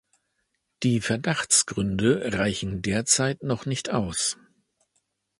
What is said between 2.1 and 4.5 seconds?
reichen derzeit noch nicht aus.